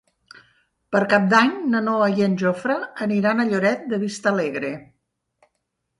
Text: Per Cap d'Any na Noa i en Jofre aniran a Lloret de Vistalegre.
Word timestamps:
Per 0.95 1.01
Cap 1.11 1.27
d'Any 1.33 1.51
na 1.73 1.83
Noa 1.89 2.07
i 2.21 2.25
en 2.29 2.39
Jofre 2.43 2.79
aniran 3.09 3.45
a 3.45 3.49
Lloret 3.53 3.87
de 3.93 4.01
Vistalegre. 4.07 4.77